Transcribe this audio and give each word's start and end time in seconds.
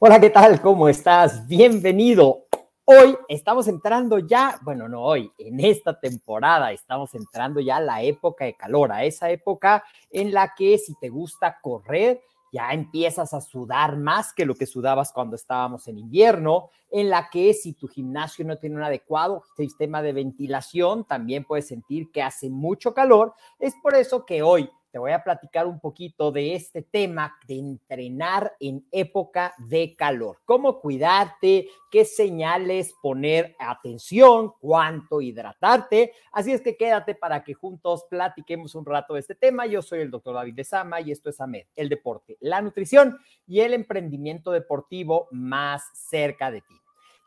Hola, 0.00 0.20
¿qué 0.20 0.28
tal? 0.28 0.60
¿Cómo 0.60 0.88
estás? 0.88 1.46
Bienvenido. 1.46 2.46
Hoy 2.84 3.16
estamos 3.28 3.68
entrando 3.68 4.18
ya, 4.18 4.58
bueno, 4.62 4.88
no 4.88 5.00
hoy, 5.00 5.30
en 5.38 5.60
esta 5.60 5.98
temporada 6.00 6.72
estamos 6.72 7.14
entrando 7.14 7.60
ya 7.60 7.76
a 7.76 7.80
la 7.80 8.02
época 8.02 8.44
de 8.44 8.56
calor, 8.56 8.90
a 8.90 9.04
esa 9.04 9.30
época 9.30 9.84
en 10.10 10.34
la 10.34 10.52
que 10.56 10.78
si 10.78 10.96
te 10.96 11.10
gusta 11.10 11.60
correr, 11.62 12.20
ya 12.52 12.72
empiezas 12.72 13.32
a 13.34 13.40
sudar 13.40 13.96
más 13.96 14.32
que 14.32 14.44
lo 14.44 14.56
que 14.56 14.66
sudabas 14.66 15.12
cuando 15.12 15.36
estábamos 15.36 15.86
en 15.86 15.98
invierno, 15.98 16.70
en 16.90 17.08
la 17.08 17.30
que 17.30 17.54
si 17.54 17.74
tu 17.74 17.86
gimnasio 17.86 18.44
no 18.44 18.58
tiene 18.58 18.76
un 18.76 18.82
adecuado 18.82 19.44
sistema 19.56 20.02
de 20.02 20.12
ventilación, 20.12 21.04
también 21.04 21.44
puedes 21.44 21.68
sentir 21.68 22.10
que 22.10 22.20
hace 22.20 22.50
mucho 22.50 22.94
calor. 22.94 23.32
Es 23.60 23.74
por 23.80 23.94
eso 23.94 24.26
que 24.26 24.42
hoy 24.42 24.68
te 24.94 25.00
voy 25.00 25.10
a 25.10 25.24
platicar 25.24 25.66
un 25.66 25.80
poquito 25.80 26.30
de 26.30 26.54
este 26.54 26.80
tema 26.80 27.36
de 27.48 27.58
entrenar 27.58 28.54
en 28.60 28.86
época 28.92 29.52
de 29.58 29.96
calor. 29.96 30.38
Cómo 30.44 30.78
cuidarte, 30.78 31.66
qué 31.90 32.04
señales 32.04 32.94
poner 33.02 33.56
atención, 33.58 34.52
cuánto 34.60 35.20
hidratarte. 35.20 36.12
Así 36.30 36.52
es 36.52 36.60
que 36.60 36.76
quédate 36.76 37.16
para 37.16 37.42
que 37.42 37.54
juntos 37.54 38.04
platiquemos 38.08 38.76
un 38.76 38.86
rato 38.86 39.14
de 39.14 39.20
este 39.20 39.34
tema. 39.34 39.66
Yo 39.66 39.82
soy 39.82 39.98
el 39.98 40.12
doctor 40.12 40.36
David 40.36 40.54
de 40.54 40.62
Sama 40.62 41.00
y 41.00 41.10
esto 41.10 41.28
es 41.28 41.40
AMED, 41.40 41.66
el 41.74 41.88
deporte, 41.88 42.36
la 42.38 42.62
nutrición 42.62 43.18
y 43.48 43.62
el 43.62 43.74
emprendimiento 43.74 44.52
deportivo 44.52 45.26
más 45.32 45.82
cerca 45.92 46.52
de 46.52 46.60
ti. 46.60 46.74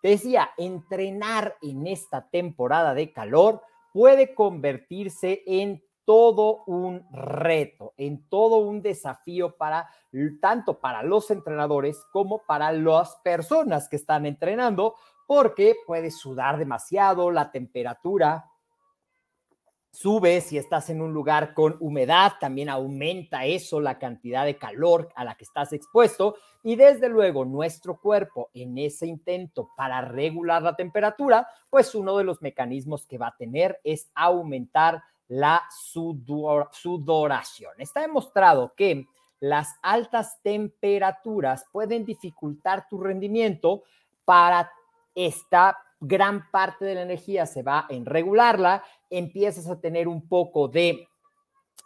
Te 0.01 0.07
decía, 0.07 0.51
entrenar 0.55 1.57
en 1.61 1.85
esta 1.85 2.29
temporada 2.29 2.93
de 2.93 3.11
calor 3.11 3.61
puede 3.91 4.33
convertirse 4.33 5.43
en 5.45 5.83
todo 6.07 6.63
un 6.67 7.05
reto, 7.11 7.93
en 7.97 8.29
todo 8.29 8.59
un 8.59 8.81
desafío 8.81 9.57
para 9.57 9.89
tanto 10.39 10.79
para 10.79 11.03
los 11.03 11.29
entrenadores 11.31 12.01
como 12.13 12.43
para 12.47 12.71
las 12.71 13.17
personas 13.25 13.89
que 13.89 13.97
están 13.97 14.25
entrenando, 14.25 14.95
porque 15.27 15.75
puedes 15.85 16.17
sudar 16.17 16.57
demasiado, 16.57 17.29
la 17.29 17.51
temperatura 17.51 18.45
sube, 19.91 20.39
si 20.39 20.57
estás 20.57 20.89
en 20.89 21.01
un 21.01 21.11
lugar 21.11 21.53
con 21.53 21.75
humedad, 21.81 22.35
también 22.39 22.69
aumenta 22.69 23.43
eso, 23.43 23.81
la 23.81 23.99
cantidad 23.99 24.45
de 24.45 24.57
calor 24.57 25.09
a 25.13 25.25
la 25.25 25.35
que 25.35 25.43
estás 25.43 25.73
expuesto. 25.73 26.35
Y 26.63 26.77
desde 26.77 27.09
luego, 27.09 27.43
nuestro 27.43 27.99
cuerpo 27.99 28.49
en 28.53 28.77
ese 28.77 29.07
intento 29.07 29.71
para 29.75 29.99
regular 29.99 30.61
la 30.61 30.77
temperatura, 30.77 31.49
pues 31.69 31.93
uno 31.95 32.17
de 32.17 32.23
los 32.23 32.41
mecanismos 32.41 33.05
que 33.05 33.17
va 33.17 33.27
a 33.27 33.35
tener 33.35 33.81
es 33.83 34.09
aumentar 34.15 35.03
la 35.27 35.63
sudoración. 36.71 37.73
Está 37.77 38.01
demostrado 38.01 38.73
que 38.75 39.05
las 39.39 39.75
altas 39.81 40.41
temperaturas 40.41 41.65
pueden 41.71 42.05
dificultar 42.05 42.87
tu 42.89 42.99
rendimiento 42.99 43.83
para 44.25 44.71
esta 45.13 45.77
gran 45.99 46.49
parte 46.51 46.85
de 46.85 46.95
la 46.95 47.01
energía 47.01 47.45
se 47.45 47.63
va 47.63 47.85
en 47.89 48.05
regularla, 48.05 48.83
empiezas 49.09 49.67
a 49.67 49.79
tener 49.79 50.07
un 50.07 50.27
poco 50.27 50.67
de 50.67 51.07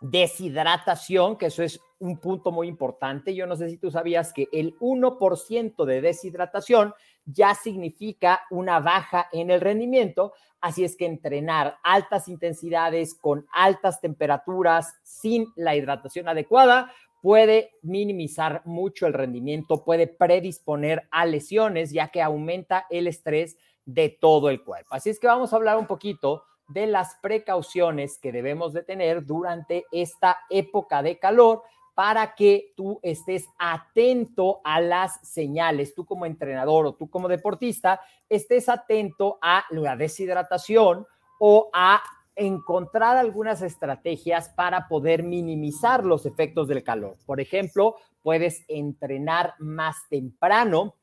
deshidratación, 0.01 1.37
que 1.37 1.45
eso 1.47 1.63
es 1.63 1.79
un 1.99 2.19
punto 2.19 2.51
muy 2.51 2.67
importante. 2.67 3.35
Yo 3.35 3.45
no 3.45 3.55
sé 3.55 3.69
si 3.69 3.77
tú 3.77 3.91
sabías 3.91 4.33
que 4.33 4.47
el 4.51 4.77
1% 4.79 5.85
de 5.85 6.01
deshidratación 6.01 6.93
ya 7.25 7.55
significa 7.55 8.41
una 8.49 8.79
baja 8.79 9.27
en 9.31 9.51
el 9.51 9.61
rendimiento, 9.61 10.33
así 10.59 10.83
es 10.83 10.95
que 10.95 11.05
entrenar 11.05 11.77
altas 11.83 12.27
intensidades 12.27 13.13
con 13.13 13.47
altas 13.51 14.01
temperaturas 14.01 14.93
sin 15.03 15.47
la 15.55 15.75
hidratación 15.75 16.27
adecuada 16.27 16.91
puede 17.21 17.75
minimizar 17.83 18.63
mucho 18.65 19.05
el 19.05 19.13
rendimiento, 19.13 19.83
puede 19.83 20.07
predisponer 20.07 21.07
a 21.11 21.25
lesiones, 21.25 21.91
ya 21.91 22.09
que 22.09 22.21
aumenta 22.21 22.87
el 22.89 23.07
estrés 23.07 23.57
de 23.85 24.09
todo 24.09 24.49
el 24.49 24.63
cuerpo. 24.63 24.95
Así 24.95 25.09
es 25.09 25.19
que 25.19 25.27
vamos 25.27 25.53
a 25.53 25.55
hablar 25.55 25.77
un 25.77 25.87
poquito 25.87 26.43
de 26.67 26.87
las 26.87 27.15
precauciones 27.21 28.17
que 28.17 28.31
debemos 28.31 28.73
de 28.73 28.83
tener 28.83 29.25
durante 29.25 29.85
esta 29.91 30.39
época 30.49 31.03
de 31.03 31.19
calor 31.19 31.63
para 32.01 32.33
que 32.33 32.73
tú 32.75 32.99
estés 33.03 33.45
atento 33.59 34.59
a 34.63 34.81
las 34.81 35.19
señales, 35.21 35.93
tú 35.93 36.03
como 36.03 36.25
entrenador 36.25 36.87
o 36.87 36.95
tú 36.95 37.11
como 37.11 37.27
deportista, 37.27 38.01
estés 38.27 38.69
atento 38.69 39.37
a 39.39 39.65
la 39.69 39.95
deshidratación 39.95 41.05
o 41.39 41.69
a 41.71 42.01
encontrar 42.35 43.17
algunas 43.17 43.61
estrategias 43.61 44.49
para 44.49 44.87
poder 44.87 45.21
minimizar 45.21 46.03
los 46.03 46.25
efectos 46.25 46.67
del 46.67 46.83
calor. 46.83 47.17
Por 47.23 47.39
ejemplo, 47.39 47.97
puedes 48.23 48.65
entrenar 48.67 49.53
más 49.59 49.97
temprano 50.09 50.95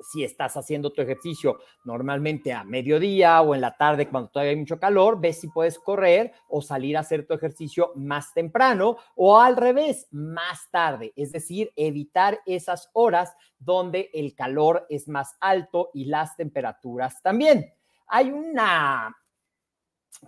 si 0.00 0.24
estás 0.24 0.56
haciendo 0.56 0.90
tu 0.90 1.02
ejercicio 1.02 1.58
normalmente 1.84 2.52
a 2.52 2.64
mediodía 2.64 3.40
o 3.42 3.54
en 3.54 3.60
la 3.60 3.76
tarde 3.76 4.08
cuando 4.08 4.30
todavía 4.30 4.50
hay 4.50 4.56
mucho 4.56 4.78
calor, 4.78 5.20
ves 5.20 5.40
si 5.40 5.48
puedes 5.48 5.78
correr 5.78 6.32
o 6.48 6.62
salir 6.62 6.96
a 6.96 7.00
hacer 7.00 7.26
tu 7.26 7.34
ejercicio 7.34 7.92
más 7.94 8.32
temprano 8.32 8.96
o 9.16 9.40
al 9.40 9.56
revés, 9.56 10.06
más 10.10 10.70
tarde. 10.70 11.12
Es 11.16 11.32
decir, 11.32 11.72
evitar 11.76 12.40
esas 12.46 12.90
horas 12.92 13.34
donde 13.58 14.10
el 14.12 14.34
calor 14.34 14.86
es 14.88 15.08
más 15.08 15.36
alto 15.40 15.90
y 15.94 16.04
las 16.06 16.36
temperaturas 16.36 17.22
también. 17.22 17.72
Hay 18.06 18.30
una 18.30 19.14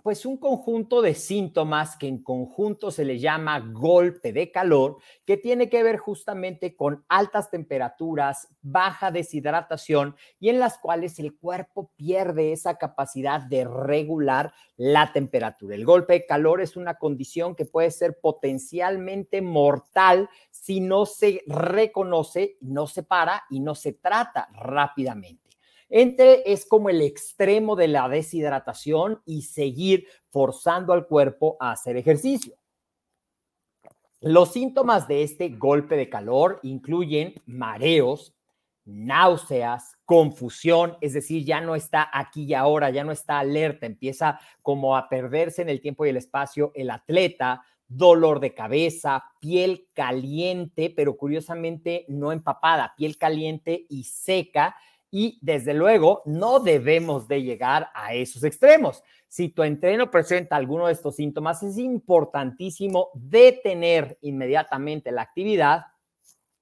pues 0.03 0.25
un 0.25 0.37
conjunto 0.37 1.01
de 1.01 1.13
síntomas 1.15 1.97
que 1.97 2.07
en 2.07 2.23
conjunto 2.23 2.91
se 2.91 3.05
le 3.05 3.19
llama 3.19 3.59
golpe 3.59 4.31
de 4.31 4.51
calor, 4.51 4.97
que 5.25 5.37
tiene 5.37 5.69
que 5.69 5.83
ver 5.83 5.97
justamente 5.97 6.75
con 6.75 7.03
altas 7.09 7.51
temperaturas, 7.51 8.47
baja 8.61 9.11
deshidratación 9.11 10.15
y 10.39 10.49
en 10.49 10.59
las 10.59 10.77
cuales 10.77 11.19
el 11.19 11.35
cuerpo 11.35 11.91
pierde 11.95 12.53
esa 12.53 12.77
capacidad 12.77 13.41
de 13.41 13.65
regular 13.65 14.53
la 14.77 15.11
temperatura. 15.13 15.75
El 15.75 15.85
golpe 15.85 16.13
de 16.13 16.25
calor 16.25 16.61
es 16.61 16.77
una 16.77 16.95
condición 16.95 17.55
que 17.55 17.65
puede 17.65 17.91
ser 17.91 18.19
potencialmente 18.19 19.41
mortal 19.41 20.29
si 20.49 20.79
no 20.79 21.05
se 21.05 21.43
reconoce, 21.47 22.57
no 22.61 22.87
se 22.87 23.03
para 23.03 23.43
y 23.49 23.59
no 23.59 23.75
se 23.75 23.93
trata 23.93 24.47
rápidamente. 24.53 25.40
Entre 25.91 26.51
es 26.51 26.65
como 26.65 26.89
el 26.89 27.01
extremo 27.01 27.75
de 27.75 27.89
la 27.89 28.07
deshidratación 28.09 29.21
y 29.25 29.43
seguir 29.43 30.07
forzando 30.29 30.93
al 30.93 31.05
cuerpo 31.05 31.57
a 31.59 31.71
hacer 31.71 31.97
ejercicio. 31.97 32.55
Los 34.21 34.53
síntomas 34.53 35.07
de 35.07 35.23
este 35.23 35.49
golpe 35.49 35.97
de 35.97 36.09
calor 36.09 36.59
incluyen 36.63 37.35
mareos, 37.45 38.33
náuseas, 38.85 39.97
confusión, 40.05 40.97
es 41.01 41.13
decir, 41.13 41.43
ya 41.43 41.59
no 41.59 41.75
está 41.75 42.09
aquí 42.13 42.45
y 42.45 42.53
ahora, 42.53 42.89
ya 42.89 43.03
no 43.03 43.11
está 43.11 43.39
alerta, 43.39 43.85
empieza 43.85 44.39
como 44.61 44.95
a 44.95 45.09
perderse 45.09 45.61
en 45.61 45.69
el 45.69 45.81
tiempo 45.81 46.05
y 46.05 46.09
el 46.09 46.17
espacio 46.17 46.71
el 46.73 46.89
atleta, 46.89 47.63
dolor 47.87 48.39
de 48.39 48.53
cabeza, 48.53 49.25
piel 49.39 49.89
caliente, 49.93 50.93
pero 50.95 51.17
curiosamente 51.17 52.05
no 52.07 52.31
empapada, 52.31 52.93
piel 52.95 53.17
caliente 53.17 53.85
y 53.89 54.05
seca. 54.05 54.75
Y 55.11 55.37
desde 55.41 55.73
luego, 55.73 56.23
no 56.25 56.59
debemos 56.59 57.27
de 57.27 57.43
llegar 57.43 57.89
a 57.93 58.13
esos 58.13 58.43
extremos. 58.43 59.03
Si 59.27 59.49
tu 59.49 59.63
entreno 59.63 60.09
presenta 60.09 60.55
alguno 60.55 60.87
de 60.87 60.93
estos 60.93 61.17
síntomas, 61.17 61.61
es 61.61 61.77
importantísimo 61.77 63.09
detener 63.13 64.17
inmediatamente 64.21 65.11
la 65.11 65.21
actividad, 65.21 65.85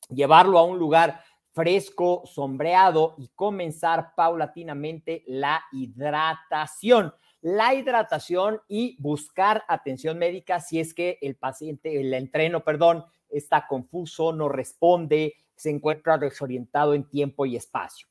llevarlo 0.10 0.58
a 0.58 0.64
un 0.64 0.80
lugar 0.80 1.22
fresco, 1.54 2.24
sombreado 2.26 3.16
y 3.18 3.30
comenzar 3.30 4.14
paulatinamente 4.16 5.24
la 5.28 5.64
hidratación 5.72 7.14
la 7.42 7.74
hidratación 7.74 8.62
y 8.68 8.98
buscar 9.00 9.64
atención 9.68 10.18
médica 10.18 10.60
si 10.60 10.80
es 10.80 10.94
que 10.94 11.18
el 11.22 11.36
paciente, 11.36 12.00
el 12.00 12.14
entreno, 12.14 12.64
perdón, 12.64 13.06
está 13.30 13.66
confuso, 13.68 14.34
no 14.34 14.50
responde, 14.50 15.36
se 15.56 15.70
encuentra 15.70 16.18
desorientado 16.18 16.94
en 16.94 17.08
tiempo 17.10 17.46
y 17.46 17.56
espacio. 17.56 18.09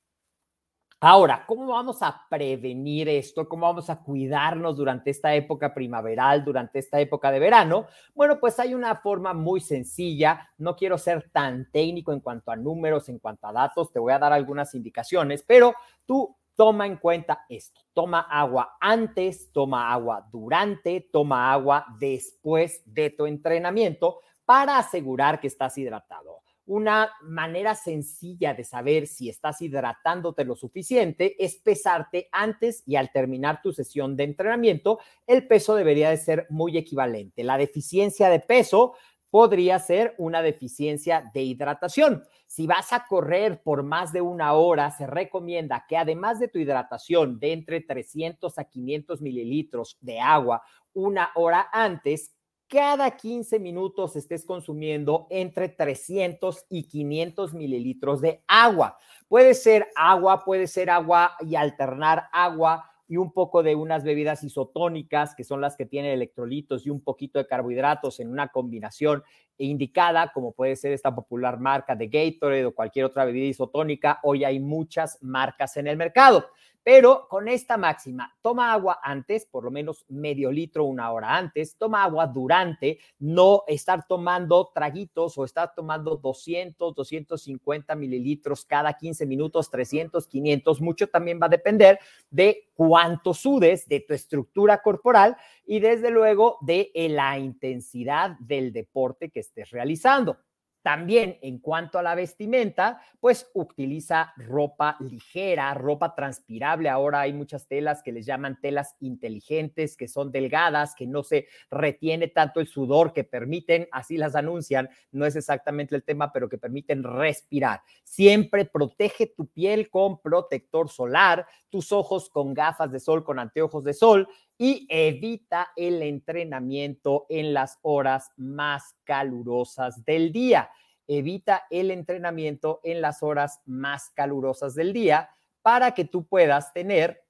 Ahora, 1.01 1.45
¿cómo 1.47 1.69
vamos 1.69 2.03
a 2.03 2.27
prevenir 2.29 3.09
esto? 3.09 3.49
¿Cómo 3.49 3.67
vamos 3.69 3.89
a 3.89 4.01
cuidarnos 4.03 4.77
durante 4.77 5.11
esta 5.11 5.33
época 5.33 5.73
primaveral, 5.73 6.45
durante 6.45 6.81
esta 6.81 6.99
época 6.99 7.31
de 7.31 7.39
verano? 7.39 7.87
Bueno, 8.17 8.41
pues 8.41 8.59
hay 8.59 8.75
una 8.75 8.97
forma 8.97 9.33
muy 9.33 9.61
sencilla. 9.61 10.51
No 10.59 10.75
quiero 10.75 10.99
ser 10.99 11.31
tan 11.31 11.71
técnico 11.71 12.13
en 12.13 12.19
cuanto 12.19 12.51
a 12.51 12.57
números, 12.57 13.09
en 13.09 13.21
cuanto 13.21 13.47
a 13.47 13.53
datos. 13.53 13.93
Te 13.93 14.01
voy 14.01 14.13
a 14.13 14.19
dar 14.19 14.33
algunas 14.33 14.75
indicaciones, 14.75 15.45
pero 15.47 15.73
tú 16.05 16.37
toma 16.57 16.85
en 16.89 16.97
cuenta 16.97 17.45
esto. 17.49 17.81
Toma 17.95 18.23
agua 18.23 18.77
antes, 18.81 19.53
toma 19.53 19.93
agua 19.93 20.27
durante, 20.33 21.09
toma 21.13 21.53
agua 21.53 21.87
después 22.01 22.83
de 22.85 23.11
tu 23.11 23.27
entrenamiento 23.27 24.19
para 24.45 24.79
asegurar 24.79 25.39
que 25.39 25.47
estás 25.47 25.79
hidratado. 25.79 26.43
Una 26.69 27.11
manera 27.23 27.75
sencilla 27.75 28.53
de 28.53 28.63
saber 28.63 29.07
si 29.07 29.31
estás 29.31 29.63
hidratándote 29.63 30.45
lo 30.45 30.55
suficiente 30.55 31.35
es 31.43 31.57
pesarte 31.57 32.29
antes 32.31 32.83
y 32.85 32.97
al 32.97 33.11
terminar 33.11 33.63
tu 33.63 33.73
sesión 33.73 34.17
de 34.17 34.25
entrenamiento, 34.25 34.99
el 35.27 35.47
peso 35.47 35.75
debería 35.75 36.11
de 36.11 36.19
ser 36.19 36.47
muy 36.51 36.77
equivalente. 36.77 37.43
La 37.43 37.57
deficiencia 37.57 38.29
de 38.29 38.41
peso 38.41 38.93
podría 39.31 39.79
ser 39.79 40.15
una 40.19 40.43
deficiencia 40.43 41.25
de 41.33 41.41
hidratación. 41.41 42.25
Si 42.47 42.67
vas 42.67 42.93
a 42.93 43.07
correr 43.07 43.63
por 43.63 43.83
más 43.83 44.13
de 44.13 44.21
una 44.21 44.53
hora, 44.53 44.91
se 44.91 45.07
recomienda 45.07 45.87
que 45.89 45.97
además 45.97 46.39
de 46.39 46.49
tu 46.49 46.59
hidratación 46.59 47.39
de 47.39 47.55
entre 47.55 47.81
300 47.81 48.59
a 48.59 48.65
500 48.65 49.23
mililitros 49.23 49.97
de 50.03 50.21
agua 50.21 50.63
una 50.93 51.31
hora 51.35 51.69
antes, 51.73 52.35
cada 52.69 53.17
15 53.17 53.59
minutos 53.59 54.15
estés 54.17 54.45
consumiendo 54.45 55.27
entre 55.31 55.69
300 55.69 56.67
y 56.69 56.85
500 56.85 57.55
mililitros 57.55 58.21
de 58.21 58.43
agua. 58.47 58.99
Puede 59.27 59.55
ser 59.55 59.89
agua, 59.97 60.45
puede 60.45 60.67
ser 60.67 60.91
agua 60.91 61.33
y 61.41 61.57
alternar 61.57 62.25
agua 62.33 62.85
y 63.09 63.17
un 63.17 63.33
poco 63.33 63.63
de 63.63 63.75
unas 63.75 64.05
bebidas 64.05 64.45
isotónicas, 64.45 65.35
que 65.35 65.45
son 65.45 65.63
las 65.63 65.77
que 65.77 65.87
tienen 65.87 66.13
electrolitos 66.13 66.87
y 66.87 66.91
un 66.91 67.01
poquito 67.01 67.39
de 67.39 67.47
carbohidratos 67.47 68.21
en 68.21 68.31
una 68.31 68.49
combinación 68.49 69.23
indicada, 69.59 70.33
como 70.33 70.53
puede 70.53 70.77
ser 70.77 70.93
esta 70.93 71.15
popular 71.15 71.59
marca 71.59 71.95
de 71.95 72.09
Gatorade 72.09 72.67
o 72.67 72.75
cualquier 72.75 73.05
otra 73.05 73.25
bebida 73.25 73.47
isotónica. 73.47 74.21
Hoy 74.23 74.45
hay 74.45 74.61
muchas 74.61 75.19
marcas 75.23 75.77
en 75.77 75.87
el 75.87 75.97
mercado. 75.97 76.47
Pero 76.89 77.27
con 77.29 77.49
esta 77.49 77.77
máxima, 77.77 78.35
toma 78.41 78.73
agua 78.73 78.99
antes, 79.03 79.45
por 79.45 79.63
lo 79.63 79.71
menos 79.71 80.07
medio 80.09 80.51
litro 80.51 80.85
una 80.85 81.13
hora 81.13 81.37
antes, 81.37 81.77
toma 81.77 82.03
agua 82.03 82.27
durante, 82.27 82.99
no 83.19 83.65
estar 83.67 84.07
tomando 84.07 84.71
traguitos 84.75 85.37
o 85.37 85.45
estar 85.45 85.75
tomando 85.75 86.17
200, 86.17 86.95
250 86.95 87.95
mililitros 87.95 88.65
cada 88.65 88.95
15 88.95 89.27
minutos, 89.27 89.71
300, 89.71 90.27
500. 90.27 90.81
Mucho 90.81 91.09
también 91.09 91.39
va 91.39 91.45
a 91.45 91.51
depender 91.51 91.99
de 92.31 92.71
cuánto 92.73 93.35
sudes, 93.35 93.87
de 93.87 94.01
tu 94.01 94.15
estructura 94.15 94.81
corporal 94.81 95.37
y 95.67 95.81
desde 95.81 96.11
luego 96.11 96.57
de 96.63 96.91
la 97.11 97.39
intensidad 97.39 98.39
del 98.39 98.73
deporte 98.73 99.29
que 99.29 99.41
estés 99.49 99.71
realizando. 99.71 100.39
También 100.83 101.39
en 101.43 101.59
cuanto 101.59 101.99
a 101.99 102.03
la 102.03 102.15
vestimenta, 102.15 103.03
pues 103.21 103.51
utiliza 103.53 104.33
ropa 104.37 104.97
ligera, 105.01 105.75
ropa 105.75 106.15
transpirable. 106.15 106.89
Ahora 106.89 107.21
hay 107.21 107.33
muchas 107.33 107.67
telas 107.67 108.03
que 108.03 108.13
les 108.13 108.25
llaman 108.25 108.61
telas 108.61 108.97
inteligentes, 109.01 109.97
que 109.97 110.09
son 110.09 110.31
delgadas, 110.31 110.95
que 110.95 111.07
no 111.07 111.25
se 111.25 111.49
retiene 111.71 112.29
tanto 112.29 112.61
el 112.61 112.69
sudor, 112.69 113.13
que 113.13 113.25
permiten, 113.25 113.89
así 113.91 114.17
las 114.17 114.37
anuncian, 114.37 114.89
no 115.11 115.27
es 115.27 115.35
exactamente 115.35 115.97
el 115.97 116.05
tema, 116.05 116.33
pero 116.33 116.49
que 116.49 116.59
permiten 116.59 117.03
respirar. 117.03 117.83
Siempre 118.05 118.65
protege 118.65 119.27
tu 119.27 119.47
piel 119.49 119.91
con 119.91 120.23
protector 120.23 120.89
solar, 120.89 121.47
tus 121.69 121.93
ojos 121.93 122.31
con 122.31 122.55
gafas 122.55 122.91
de 122.93 123.01
sol, 123.01 123.25
con 123.25 123.39
anteojos 123.39 123.85
de 123.85 123.93
sol 123.93 124.29
y 124.59 124.87
evita 124.91 125.71
el 125.77 126.03
entrenamiento 126.03 127.27
en 127.29 127.55
las 127.55 127.79
horas 127.83 128.33
más 128.37 128.97
calurosas 129.05 130.05
del 130.05 130.33
día. 130.33 130.71
Evita 131.07 131.65
el 131.71 131.91
entrenamiento 131.91 132.81
en 132.83 133.01
las 133.01 133.23
horas 133.23 133.63
más 133.65 134.11
calurosas 134.11 134.75
del 134.75 134.93
día 134.93 135.31
para 135.63 135.93
que 135.93 136.05
tú 136.05 136.27
puedas 136.27 136.73
tener 136.73 137.25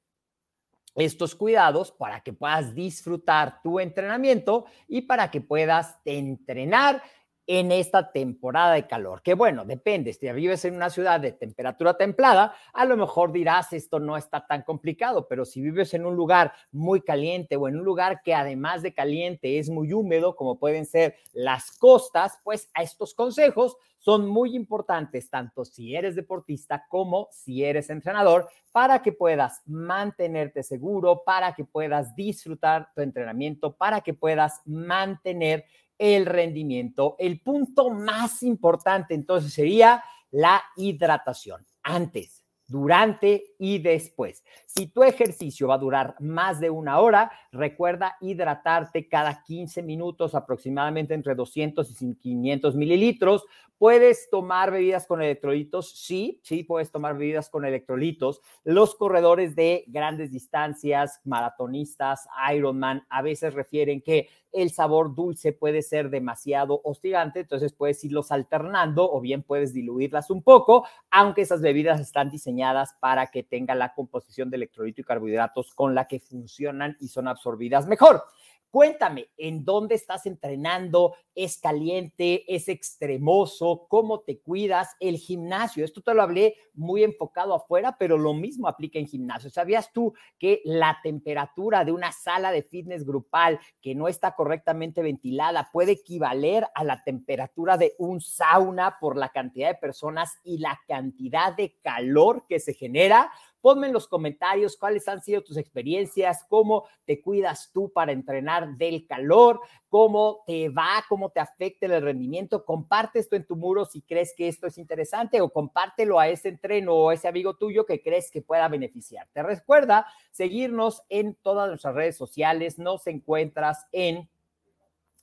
estos 0.94 1.34
cuidados 1.34 1.92
para 1.92 2.20
que 2.20 2.32
puedas 2.32 2.74
disfrutar 2.74 3.62
tu 3.62 3.78
entrenamiento 3.78 4.66
y 4.88 5.02
para 5.02 5.30
que 5.30 5.40
puedas 5.40 5.96
entrenar 6.04 7.02
en 7.48 7.72
esta 7.72 8.12
temporada 8.12 8.74
de 8.74 8.86
calor. 8.86 9.22
Que 9.22 9.32
bueno, 9.32 9.64
depende, 9.64 10.12
si 10.12 10.30
vives 10.32 10.66
en 10.66 10.76
una 10.76 10.90
ciudad 10.90 11.18
de 11.18 11.32
temperatura 11.32 11.96
templada, 11.96 12.54
a 12.74 12.84
lo 12.84 12.94
mejor 12.94 13.32
dirás 13.32 13.72
esto 13.72 13.98
no 13.98 14.18
está 14.18 14.46
tan 14.46 14.62
complicado, 14.62 15.26
pero 15.26 15.46
si 15.46 15.62
vives 15.62 15.94
en 15.94 16.04
un 16.04 16.14
lugar 16.14 16.52
muy 16.72 17.00
caliente 17.00 17.56
o 17.56 17.66
en 17.66 17.76
un 17.76 17.84
lugar 17.86 18.20
que 18.22 18.34
además 18.34 18.82
de 18.82 18.92
caliente 18.92 19.58
es 19.58 19.70
muy 19.70 19.94
húmedo, 19.94 20.36
como 20.36 20.58
pueden 20.58 20.84
ser 20.84 21.16
las 21.32 21.72
costas, 21.78 22.38
pues 22.44 22.70
a 22.74 22.82
estos 22.82 23.14
consejos 23.14 23.78
son 23.96 24.28
muy 24.28 24.54
importantes, 24.54 25.30
tanto 25.30 25.64
si 25.64 25.96
eres 25.96 26.14
deportista 26.14 26.84
como 26.90 27.28
si 27.32 27.64
eres 27.64 27.88
entrenador, 27.88 28.46
para 28.72 29.00
que 29.00 29.12
puedas 29.12 29.62
mantenerte 29.66 30.62
seguro, 30.62 31.22
para 31.24 31.54
que 31.54 31.64
puedas 31.64 32.14
disfrutar 32.14 32.90
tu 32.94 33.00
entrenamiento, 33.00 33.74
para 33.74 34.02
que 34.02 34.12
puedas 34.12 34.60
mantener 34.66 35.64
el 35.98 36.26
rendimiento. 36.26 37.16
El 37.18 37.40
punto 37.40 37.90
más 37.90 38.42
importante 38.42 39.14
entonces 39.14 39.52
sería 39.52 40.02
la 40.30 40.62
hidratación. 40.76 41.66
Antes, 41.82 42.44
durante 42.68 43.54
y 43.58 43.78
después. 43.78 44.44
Si 44.66 44.88
tu 44.88 45.02
ejercicio 45.02 45.68
va 45.68 45.74
a 45.74 45.78
durar 45.78 46.14
más 46.20 46.60
de 46.60 46.70
una 46.70 47.00
hora, 47.00 47.32
recuerda 47.50 48.16
hidratarte 48.20 49.08
cada 49.08 49.42
15 49.42 49.82
minutos, 49.82 50.34
aproximadamente 50.34 51.14
entre 51.14 51.34
200 51.34 52.02
y 52.02 52.14
500 52.14 52.76
mililitros. 52.76 53.44
¿Puedes 53.78 54.28
tomar 54.28 54.70
bebidas 54.70 55.06
con 55.06 55.22
electrolitos? 55.22 55.92
Sí, 55.92 56.40
sí, 56.42 56.64
puedes 56.64 56.90
tomar 56.90 57.16
bebidas 57.16 57.48
con 57.48 57.64
electrolitos. 57.64 58.40
Los 58.64 58.94
corredores 58.96 59.54
de 59.56 59.84
grandes 59.86 60.30
distancias, 60.30 61.20
maratonistas, 61.24 62.28
Ironman, 62.52 63.06
a 63.08 63.22
veces 63.22 63.54
refieren 63.54 64.02
que 64.02 64.28
el 64.52 64.70
sabor 64.70 65.14
dulce 65.14 65.52
puede 65.52 65.82
ser 65.82 66.10
demasiado 66.10 66.80
hostigante, 66.84 67.40
entonces 67.40 67.72
puedes 67.72 68.02
irlos 68.04 68.32
alternando 68.32 69.10
o 69.10 69.20
bien 69.20 69.42
puedes 69.42 69.72
diluirlas 69.72 70.30
un 70.30 70.42
poco, 70.42 70.86
aunque 71.10 71.42
esas 71.42 71.60
bebidas 71.60 72.00
están 72.00 72.30
diseñadas 72.30 72.94
para 73.00 73.28
que 73.28 73.42
tengan 73.42 73.78
la 73.78 73.94
composición 73.94 74.50
de 74.50 74.56
electrolito 74.56 75.00
y 75.00 75.04
carbohidratos 75.04 75.74
con 75.74 75.94
la 75.94 76.06
que 76.06 76.20
funcionan 76.20 76.96
y 77.00 77.08
son 77.08 77.28
absorbidas 77.28 77.86
mejor. 77.86 78.22
Cuéntame, 78.70 79.30
¿en 79.38 79.64
dónde 79.64 79.94
estás 79.94 80.26
entrenando? 80.26 81.14
¿Es 81.34 81.56
caliente? 81.56 82.44
¿Es 82.54 82.68
extremoso? 82.68 83.86
¿Cómo 83.88 84.20
te 84.20 84.40
cuidas? 84.40 84.94
El 85.00 85.16
gimnasio, 85.16 85.86
esto 85.86 86.02
te 86.02 86.12
lo 86.12 86.20
hablé 86.20 86.54
muy 86.74 87.02
enfocado 87.02 87.54
afuera, 87.54 87.96
pero 87.98 88.18
lo 88.18 88.34
mismo 88.34 88.68
aplica 88.68 88.98
en 88.98 89.06
gimnasio. 89.06 89.48
¿Sabías 89.48 89.90
tú 89.92 90.12
que 90.38 90.60
la 90.64 90.98
temperatura 91.02 91.86
de 91.86 91.92
una 91.92 92.12
sala 92.12 92.52
de 92.52 92.62
fitness 92.62 93.06
grupal 93.06 93.58
que 93.80 93.94
no 93.94 94.06
está 94.06 94.34
correctamente 94.34 95.00
ventilada 95.00 95.70
puede 95.72 95.92
equivaler 95.92 96.66
a 96.74 96.84
la 96.84 97.02
temperatura 97.04 97.78
de 97.78 97.94
un 97.98 98.20
sauna 98.20 98.98
por 99.00 99.16
la 99.16 99.30
cantidad 99.30 99.68
de 99.68 99.76
personas 99.76 100.38
y 100.44 100.58
la 100.58 100.78
cantidad 100.86 101.56
de 101.56 101.78
calor 101.80 102.44
que 102.46 102.60
se 102.60 102.74
genera? 102.74 103.30
Ponme 103.60 103.88
en 103.88 103.92
los 103.92 104.08
comentarios 104.08 104.76
cuáles 104.76 105.08
han 105.08 105.22
sido 105.22 105.42
tus 105.42 105.56
experiencias, 105.56 106.44
cómo 106.48 106.86
te 107.04 107.20
cuidas 107.20 107.70
tú 107.72 107.92
para 107.92 108.12
entrenar 108.12 108.76
del 108.76 109.06
calor, 109.06 109.60
cómo 109.88 110.44
te 110.46 110.68
va, 110.68 111.04
cómo 111.08 111.30
te 111.30 111.40
afecta 111.40 111.86
el 111.86 112.02
rendimiento. 112.02 112.64
Comparte 112.64 113.18
esto 113.18 113.36
en 113.36 113.46
tu 113.46 113.56
muro 113.56 113.84
si 113.84 114.02
crees 114.02 114.34
que 114.36 114.48
esto 114.48 114.66
es 114.66 114.78
interesante 114.78 115.40
o 115.40 115.50
compártelo 115.50 116.20
a 116.20 116.28
ese 116.28 116.48
entreno 116.48 116.94
o 116.94 117.10
a 117.10 117.14
ese 117.14 117.28
amigo 117.28 117.56
tuyo 117.56 117.84
que 117.84 118.02
crees 118.02 118.30
que 118.30 118.42
pueda 118.42 118.68
beneficiarte. 118.68 119.42
Recuerda 119.42 120.06
seguirnos 120.30 121.02
en 121.08 121.34
todas 121.34 121.68
nuestras 121.68 121.94
redes 121.94 122.16
sociales. 122.16 122.78
Nos 122.78 123.06
encuentras 123.06 123.86
en 123.92 124.28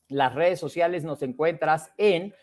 las 0.08 0.34
redes 0.36 0.60
sociales, 0.60 1.04
nos 1.04 1.22
encuentras 1.22 1.92
en 1.98 2.34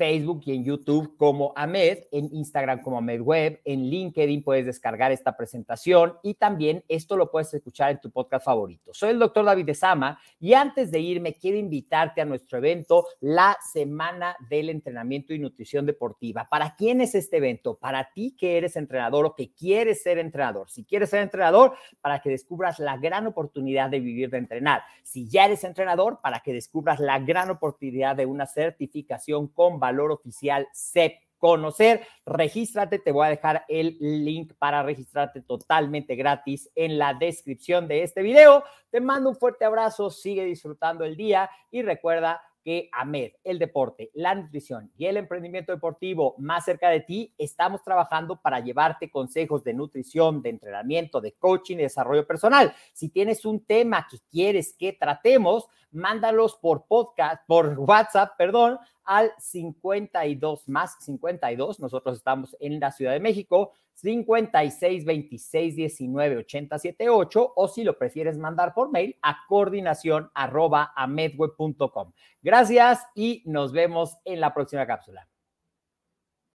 Facebook 0.00 0.40
y 0.46 0.54
en 0.54 0.64
YouTube 0.64 1.14
como 1.18 1.52
Ahmed, 1.54 2.04
en 2.10 2.34
Instagram 2.34 2.80
como 2.80 2.96
Ahmed 2.96 3.20
Web, 3.20 3.60
en 3.66 3.90
LinkedIn 3.90 4.42
puedes 4.42 4.64
descargar 4.64 5.12
esta 5.12 5.36
presentación 5.36 6.14
y 6.22 6.32
también 6.32 6.82
esto 6.88 7.18
lo 7.18 7.30
puedes 7.30 7.52
escuchar 7.52 7.90
en 7.90 8.00
tu 8.00 8.10
podcast 8.10 8.46
favorito. 8.46 8.94
Soy 8.94 9.10
el 9.10 9.18
doctor 9.18 9.44
David 9.44 9.66
de 9.66 9.74
Sama 9.74 10.18
y 10.38 10.54
antes 10.54 10.90
de 10.90 11.00
irme 11.00 11.34
quiero 11.34 11.58
invitarte 11.58 12.22
a 12.22 12.24
nuestro 12.24 12.56
evento, 12.56 13.04
la 13.20 13.58
Semana 13.74 14.34
del 14.48 14.70
Entrenamiento 14.70 15.34
y 15.34 15.38
Nutrición 15.38 15.84
Deportiva. 15.84 16.48
¿Para 16.48 16.76
quién 16.76 17.02
es 17.02 17.14
este 17.14 17.36
evento? 17.36 17.76
Para 17.76 18.10
ti 18.14 18.34
que 18.38 18.56
eres 18.56 18.76
entrenador 18.76 19.26
o 19.26 19.34
que 19.34 19.52
quieres 19.52 20.02
ser 20.02 20.16
entrenador. 20.16 20.70
Si 20.70 20.86
quieres 20.86 21.10
ser 21.10 21.20
entrenador, 21.20 21.74
para 22.00 22.20
que 22.20 22.30
descubras 22.30 22.78
la 22.78 22.96
gran 22.96 23.26
oportunidad 23.26 23.90
de 23.90 24.00
vivir 24.00 24.30
de 24.30 24.38
entrenar. 24.38 24.80
Si 25.02 25.28
ya 25.28 25.44
eres 25.44 25.62
entrenador, 25.62 26.20
para 26.22 26.40
que 26.40 26.54
descubras 26.54 27.00
la 27.00 27.18
gran 27.18 27.50
oportunidad 27.50 28.16
de 28.16 28.24
una 28.24 28.46
certificación 28.46 29.48
con 29.48 29.78
valor 29.78 29.89
valor 29.90 30.12
oficial 30.12 30.66
CEP 30.72 31.14
conocer, 31.40 32.06
regístrate, 32.26 32.98
te 32.98 33.12
voy 33.12 33.26
a 33.26 33.30
dejar 33.30 33.64
el 33.66 33.96
link 33.98 34.52
para 34.58 34.82
registrarte 34.82 35.40
totalmente 35.40 36.14
gratis 36.14 36.70
en 36.74 36.98
la 36.98 37.14
descripción 37.14 37.88
de 37.88 38.02
este 38.02 38.22
video. 38.22 38.62
Te 38.90 39.00
mando 39.00 39.30
un 39.30 39.36
fuerte 39.36 39.64
abrazo, 39.64 40.10
sigue 40.10 40.44
disfrutando 40.44 41.02
el 41.02 41.16
día 41.16 41.50
y 41.70 41.82
recuerda 41.82 42.42
que 42.62 42.88
AMED, 42.92 43.32
el 43.44 43.58
deporte, 43.58 44.10
la 44.14 44.34
nutrición 44.34 44.90
y 44.96 45.06
el 45.06 45.16
emprendimiento 45.16 45.72
deportivo 45.72 46.34
más 46.38 46.64
cerca 46.64 46.90
de 46.90 47.00
ti, 47.00 47.34
estamos 47.38 47.82
trabajando 47.82 48.40
para 48.40 48.60
llevarte 48.60 49.10
consejos 49.10 49.64
de 49.64 49.74
nutrición, 49.74 50.42
de 50.42 50.50
entrenamiento, 50.50 51.20
de 51.20 51.32
coaching 51.32 51.76
y 51.76 51.82
desarrollo 51.82 52.26
personal. 52.26 52.72
Si 52.92 53.08
tienes 53.08 53.44
un 53.44 53.64
tema 53.64 54.06
que 54.10 54.18
quieres 54.30 54.74
que 54.76 54.92
tratemos, 54.92 55.66
mándalos 55.90 56.56
por 56.56 56.86
podcast, 56.86 57.42
por 57.46 57.74
WhatsApp, 57.78 58.32
perdón, 58.36 58.78
al 59.04 59.32
52 59.38 60.68
más 60.68 60.96
52. 61.00 61.80
Nosotros 61.80 62.16
estamos 62.16 62.56
en 62.60 62.78
la 62.78 62.92
Ciudad 62.92 63.12
de 63.12 63.20
México, 63.20 63.72
56 64.00 65.04
26 65.04 65.76
19 65.76 66.36
87 66.38 67.08
8 67.08 67.52
o 67.54 67.68
si 67.68 67.84
lo 67.84 67.98
prefieres 67.98 68.38
mandar 68.38 68.74
por 68.74 68.90
mail 68.90 69.16
a 69.22 69.46
coordinación 69.48 70.30
arroba 70.34 70.92
amedweb.com. 70.96 72.12
Gracias 72.42 73.06
y 73.14 73.42
nos 73.46 73.72
vemos 73.72 74.18
en 74.24 74.40
la 74.40 74.52
próxima 74.54 74.86
cápsula. 74.86 75.29